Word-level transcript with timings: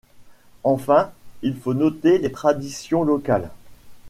Enfin, 0.63 1.11
il 1.43 1.55
faut 1.55 1.75
noter 1.75 2.17
les 2.17 2.31
traditions 2.31 3.03
locales. 3.03 3.51